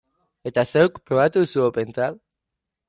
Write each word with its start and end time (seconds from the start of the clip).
Eta 0.51 0.63
zeuk, 0.71 0.97
probatu 1.11 1.45
duzu 1.47 1.65
OpenTrad? 1.69 2.21